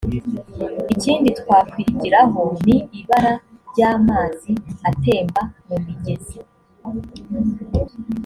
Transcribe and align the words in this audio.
ikindi 0.93 1.29
twakwigiraho 1.39 2.41
ni 2.65 2.77
ibara 2.99 3.33
ry 3.69 3.79
amazi 3.93 4.51
atemba 4.89 5.41
mu 5.67 5.75
migezi 5.85 6.37